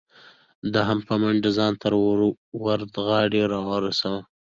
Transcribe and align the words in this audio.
ده 0.73 0.79
هم 0.87 0.99
په 1.07 1.13
منډه 1.21 1.49
ځان 1.57 1.73
تر 1.83 1.93
وردغاړې 2.63 3.41
را 3.53 3.59
ورسو. 3.69 4.15